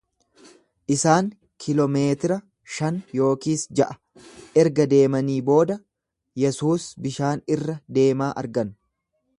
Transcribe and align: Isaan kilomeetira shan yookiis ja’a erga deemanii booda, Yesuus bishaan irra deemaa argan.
Isaan 0.93 1.27
kilomeetira 1.65 2.37
shan 2.77 2.97
yookiis 3.19 3.67
ja’a 3.81 4.23
erga 4.63 4.89
deemanii 4.95 5.39
booda, 5.51 5.77
Yesuus 6.45 6.89
bishaan 7.07 7.47
irra 7.57 7.79
deemaa 7.99 8.35
argan. 8.45 8.75